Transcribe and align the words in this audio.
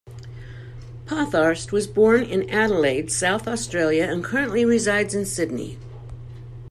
Pottharst 1.05 1.71
was 1.71 1.85
born 1.85 2.23
in 2.23 2.49
Adelaide, 2.49 3.11
South 3.11 3.47
Australia 3.47 4.05
and 4.05 4.23
currently 4.23 4.65
resides 4.65 5.13
in 5.13 5.27
Sydney. 5.27 5.77